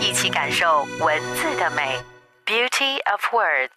[0.00, 1.96] 一起感受文字的美。
[2.44, 3.70] Beauty of words。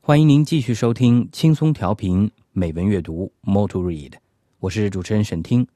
[0.00, 2.30] 欢迎您继续收听轻松调频。
[2.52, 4.14] 美文阅读，More to Read。
[4.60, 5.66] 我是主持人沈听。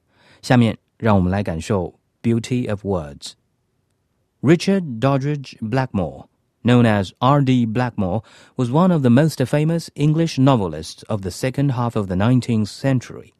[0.41, 6.27] 下面让我们来感受 Beauty of Words。Richard Doddridge Blackmore,
[6.63, 7.67] known as R.D.
[7.67, 8.23] Blackmore,
[8.57, 12.67] was one of the most famous English novelists of the second half of the 19th
[12.67, 13.33] century.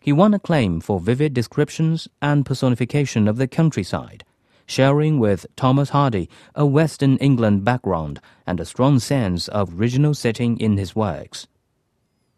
[0.00, 4.24] He won acclaim for vivid descriptions and personification of the countryside,
[4.65, 10.59] sharing with Thomas Hardy a Western England background and a strong sense of regional setting
[10.59, 11.47] in his works.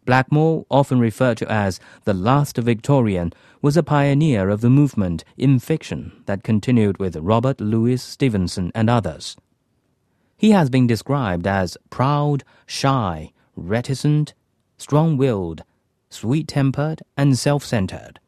[0.04, 3.32] Blackmore, often referred to as the last Victorian,
[3.62, 8.90] was a pioneer of the movement in fiction that continued with Robert Louis Stevenson and
[8.90, 9.36] others.
[10.36, 14.34] He has been described as proud, shy, reticent,
[14.76, 15.64] strong willed,
[16.10, 18.20] sweet tempered, and self centered.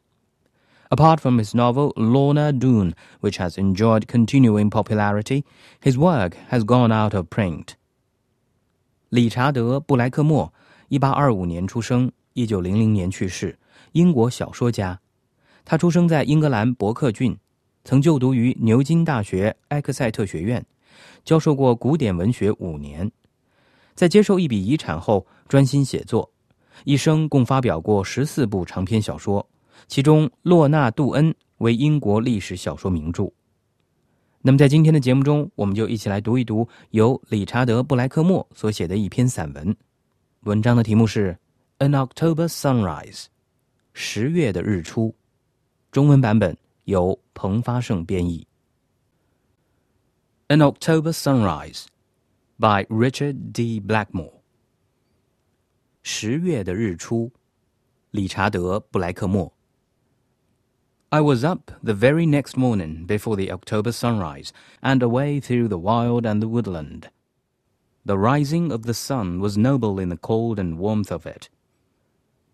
[0.89, 5.43] Apart from his novel Lorna Doone, which has enjoyed continuing popularity,
[5.81, 7.75] his work has gone out of print.
[9.09, 10.53] 理查德·布莱克莫
[10.87, 13.57] 一八二五年出生，一九零零年去世。
[13.93, 14.99] 英国小说家，
[15.65, 17.37] 他出生在英格兰伯克郡，
[17.83, 20.65] 曾就读于牛津大学埃克塞特学院，
[21.25, 23.09] 教授过古典文学五年。
[23.95, 26.29] 在接受一笔遗产后，专心写作，
[26.83, 29.45] 一生共发表过十四部长篇小说，
[29.87, 33.31] 其中《洛纳杜恩》为英国历史小说名著。
[34.41, 39.75] 那么，在今天的节目中，我们就一起来读一读由理查德·布莱克莫所写的一篇散文。
[40.41, 41.37] 文章的题目是
[41.85, 43.23] 《An October Sunrise》，
[43.93, 45.15] 十月的日出。
[45.91, 48.45] 中文版本由彭发胜编译。
[50.55, 51.85] 《An October Sunrise》
[52.57, 53.81] by Richard D.
[53.81, 54.33] Blackmore。
[56.03, 57.31] 十月的日出，
[58.11, 59.56] 理查德·布莱克莫。
[61.10, 64.48] I was up the very next morning before the October sunrise
[64.80, 67.10] and away through the wild and the woodland.
[68.04, 71.48] The rising of the sun was noble in the cold and warmth of it.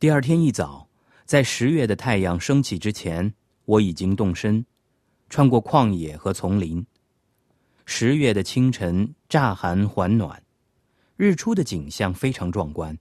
[0.00, 0.88] 第二天一早，
[1.24, 3.32] 在十月的太阳升起之前，
[3.64, 4.64] 我已经动身，
[5.30, 6.84] 穿过旷野和丛林。
[7.86, 10.42] 十月的清晨乍寒还暖，
[11.16, 12.98] 日出的景象非常壮观。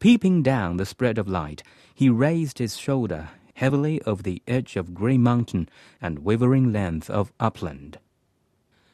[0.00, 1.58] Peeping down the spread of light,
[1.94, 5.66] he raised his shoulder heavily over the edge of grey mountain
[6.00, 7.94] and wavering length of upland.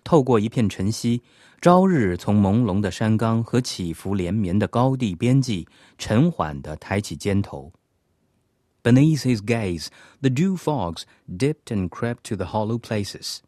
[0.04, 1.22] 透过一片晨曦，
[1.60, 5.66] 朝日从朦胧的山冈和起伏连绵的高地边际，
[5.98, 7.72] 沉缓地抬起肩头。
[8.82, 9.88] Beneath his gaze,
[10.20, 13.38] the dew fogs dipped and crept to the hollow places.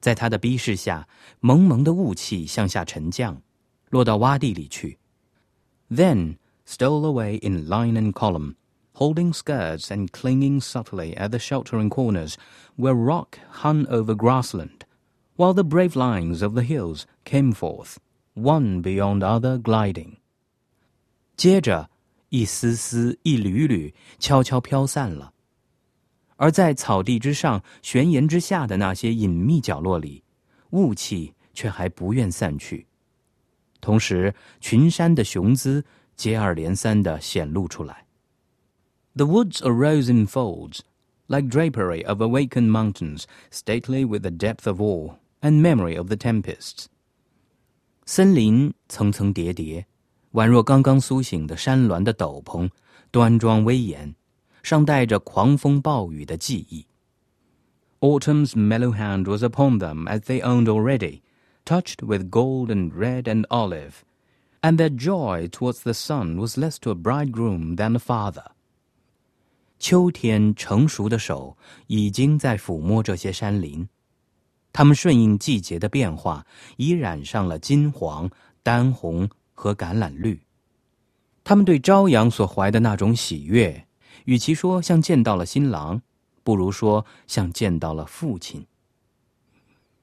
[0.00, 1.08] 在他的逼视下，
[1.40, 3.42] 蒙蒙的雾气向下沉降，
[3.88, 4.98] 落到洼地里去。
[5.90, 8.54] Then stole away in line and column,
[8.94, 12.36] holding skirts and clinging subtly at the sheltering corners,
[12.76, 14.80] where rock hung over grassland
[15.36, 17.96] while the brave lines of the hills came forth,
[18.34, 20.16] one beyond other gliding.
[21.36, 21.90] 接着，
[22.30, 25.34] 一丝丝、一缕缕悄悄飘散了，
[26.36, 30.24] 而在草地之上、悬崖之下的那些隐秘角落里，
[30.70, 32.86] 雾气却还不愿散去。
[33.82, 35.84] 同时，群山的雄姿
[36.16, 38.06] 接二连三地显露出来。
[39.14, 40.82] The woods arose in folds,
[41.26, 46.16] like drapery of awakened mountains, stately with the depth of awe and memory of the
[46.16, 46.88] tempests.
[48.04, 49.86] 森林层层叠叠，
[50.32, 52.70] 宛若刚刚苏醒的山峦的斗篷，
[53.10, 54.14] 端庄威严，
[54.62, 56.86] 尚带着狂风暴雨的记忆。
[58.00, 61.22] Autumn's mellow hand was upon them as they owned already,
[61.64, 64.04] touched with gold and red and olive,
[64.60, 68.44] and their joy towards the sun was less to a bridegroom than a father.
[69.81, 71.57] 秋天成熟的手
[71.87, 73.89] 已经在抚摸这些山林。
[74.71, 76.45] 它们顺应季节的变化，
[76.77, 78.29] 已染上了金黄、
[78.61, 80.39] 丹红和橄榄绿。
[81.43, 83.87] 他们对朝阳所怀的那种喜悦，
[84.25, 85.99] 与其说像见到了新郎，
[86.43, 88.67] 不如说像见到了父亲。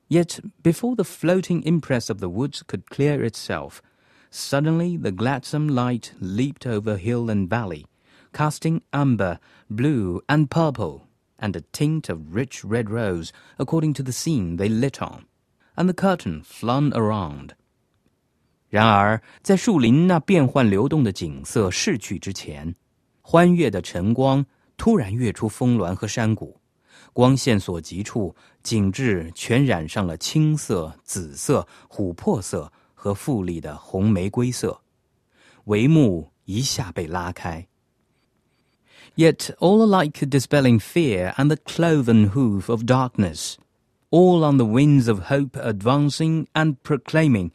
[0.09, 3.77] Yet before the floating impress of the woods could clear itself,
[4.33, 7.85] suddenly the gladsome light leaped over hill and valley,
[8.39, 11.01] casting amber, blue, and purple
[11.41, 15.25] and a tint of rich red rose according to the scene they lit on,
[15.75, 17.51] and the curtain flung around.
[18.69, 22.77] 然而，在树林那变幻流动的景色逝去之前，
[23.23, 24.47] 欢悦的晨光
[24.77, 26.61] 突然跃出峰峦和山谷，
[27.13, 34.81] 光线所及处，景致全染上了青色、紫色、琥珀色和富丽的红玫瑰色，
[35.67, 37.67] 帷幕一下被拉开。
[39.18, 43.58] Yet all alike dispelling fear and the cloven hoof of darkness,
[44.10, 47.52] all on the wings of hope advancing and proclaiming.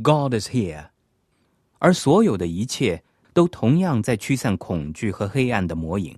[0.00, 0.86] God is here，
[1.78, 3.02] 而所有的一切
[3.34, 6.16] 都同样在驱散恐惧和黑暗的魔影，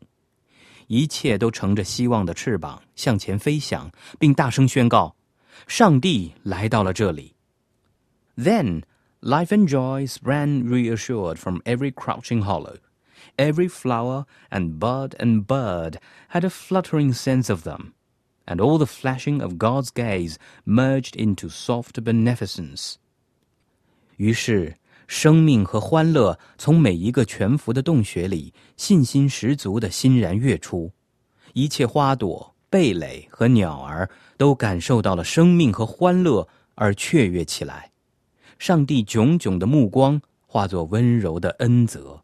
[0.87, 3.91] 一切都乘着希望的翅膀向前飞翔，
[4.21, 5.17] 并大声宣告：
[5.67, 7.35] 上帝来到了这里。
[8.37, 8.83] Then
[9.21, 12.77] life and joy sprang reassured from every crouching hollow.
[13.38, 15.96] Every flower and bud and bird
[16.30, 17.94] had a fluttering sense of them,
[18.46, 20.36] and all the flashing of God's gaze
[20.66, 22.96] merged into soft beneficence.
[24.18, 24.78] 于是，
[25.08, 30.92] 生命和欢乐从每一个全幅的洞穴里，信心十足的欣然跃出。
[31.54, 37.92] 一切花朵、蓓蕾和鸟儿都感受到了生命和欢乐，而雀跃起来。
[38.58, 42.24] 上帝炯炯的目光化作温柔的恩泽。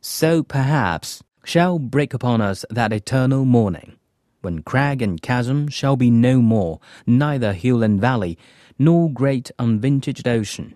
[0.00, 3.96] so perhaps shall break upon us that eternal morning,
[4.42, 8.36] when crag and chasm shall be no more, neither hill and valley,
[8.78, 10.74] nor great unvintaged ocean.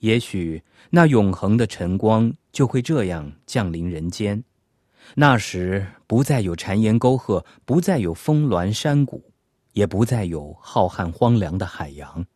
[0.00, 4.42] 也许那永恒的晨光就会这样降临人间。
[5.14, 9.22] 那时不再有巉岩沟壑，不再有峰峦山谷，
[9.72, 12.26] 也不再有浩瀚荒凉的海洋。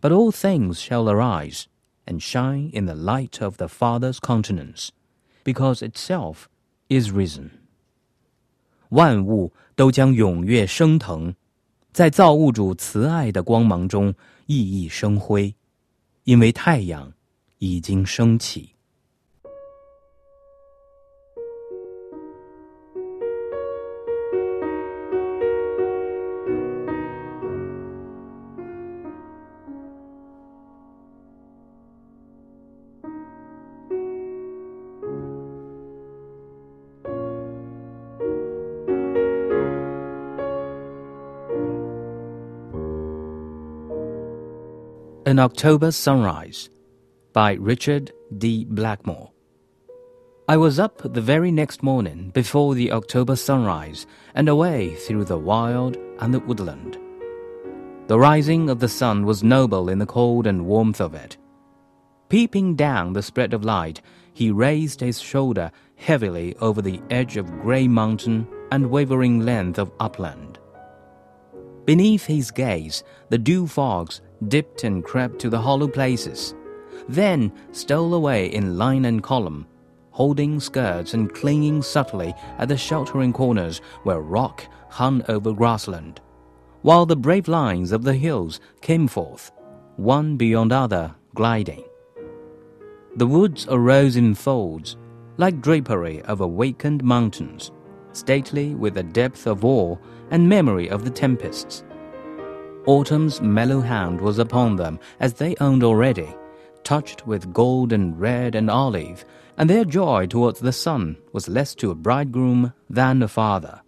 [0.00, 1.64] But all things shall arise,
[2.09, 4.89] and shine in the light of the Father's countenance,
[5.43, 6.45] because itself
[6.87, 7.49] is risen.
[8.89, 11.35] 万物都将踊跃升腾，
[11.91, 14.13] 在造物主慈爱的光芒中
[14.47, 15.55] 熠熠生辉。
[16.25, 17.13] 因为太阳
[17.59, 18.71] 已经升起。
[45.30, 46.68] An October Sunrise
[47.32, 48.64] by Richard D.
[48.64, 49.30] Blackmore.
[50.48, 55.38] I was up the very next morning before the October sunrise and away through the
[55.38, 56.98] wild and the woodland.
[58.08, 61.36] The rising of the sun was noble in the cold and warmth of it.
[62.28, 67.60] Peeping down the spread of light, he raised his shoulder heavily over the edge of
[67.62, 70.58] grey mountain and wavering length of upland.
[71.84, 76.54] Beneath his gaze, the dew fogs dipped and crept to the hollow places,
[77.08, 79.66] then stole away in line and column,
[80.10, 86.20] holding skirts and clinging subtly at the sheltering corners where rock hung over grassland,
[86.82, 89.50] while the brave lines of the hills came forth,
[89.96, 91.84] one beyond other, gliding.
[93.16, 94.96] The woods arose in folds,
[95.36, 97.72] like drapery of awakened mountains,
[98.12, 99.96] stately with the depth of awe
[100.30, 101.84] and memory of the tempests
[102.86, 106.34] Autumn's mellow hand was upon them as they owned already,
[106.82, 109.24] touched with gold and red and olive,
[109.58, 113.82] and their joy towards the sun was less to a bridegroom than a father.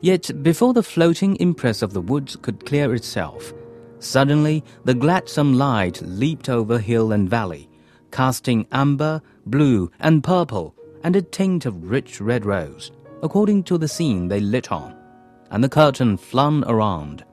[0.00, 3.54] Yet before the floating impress of the woods could clear itself,
[4.00, 7.68] suddenly the gladsome light leaped over hill and valley,
[8.10, 10.74] casting amber, blue, and purple,
[11.04, 12.90] and a tint of rich red rose,
[13.22, 14.96] according to the scene they lit on,
[15.50, 17.24] and the curtain flung around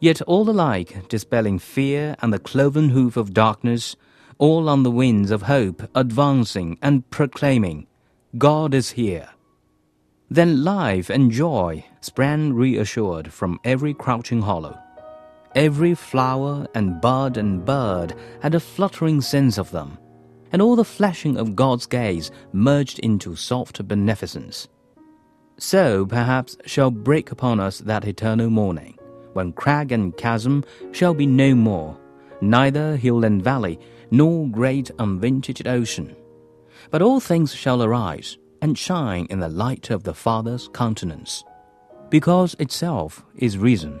[0.00, 3.96] yet all alike dispelling fear and the cloven hoof of darkness,
[4.38, 7.86] all on the wings of hope advancing and proclaiming,
[8.36, 9.30] God is here.
[10.30, 14.78] Then life and joy sprang reassured from every crouching hollow.
[15.54, 19.98] Every flower and bud and bird had a fluttering sense of them,
[20.52, 24.68] and all the flashing of God's gaze merged into soft beneficence.
[25.56, 28.97] So perhaps shall break upon us that eternal morning
[29.38, 31.96] when crag and chasm shall be no more,
[32.40, 33.78] neither hill and valley,
[34.10, 36.16] nor great unvintaged ocean.
[36.90, 41.44] But all things shall arise and shine in the light of the Father's countenance,
[42.10, 44.00] because itself is reason.